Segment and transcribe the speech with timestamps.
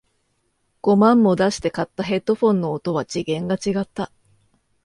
[0.81, 4.11] 五万も出して買ったヘッドフォンの音は次元が違った